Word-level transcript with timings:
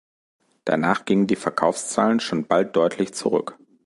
Danach 0.65 1.05
gingen 1.05 1.27
die 1.27 1.35
Verkaufszahlen 1.35 2.19
schon 2.19 2.47
bald 2.47 2.75
deutlich 2.75 3.13
zurück. 3.13 3.59